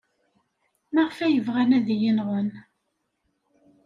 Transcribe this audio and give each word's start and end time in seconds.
Maɣef 0.93 1.17
ay 1.25 1.37
bɣan 1.45 1.71
ad 1.77 1.87
iyi-nɣen? 1.95 2.49